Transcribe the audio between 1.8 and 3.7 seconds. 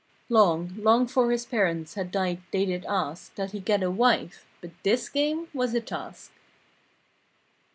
had died they did ask That he